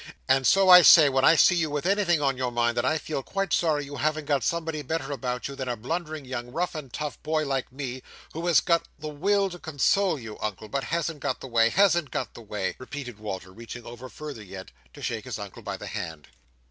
[0.27, 2.97] And so I say, when I see you with anything on your mind, that I
[2.97, 6.73] feel quite sorry you haven't got somebody better about you than a blundering young rough
[6.73, 8.01] and tough boy like me,
[8.33, 12.33] who has got the will to console you, Uncle, but hasn't got the way—hasn't got
[12.33, 16.29] the way," repeated Walter, reaching over further yet, to shake his Uncle by the hand.